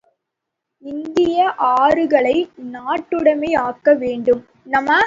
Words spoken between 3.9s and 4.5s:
வேண்டும்.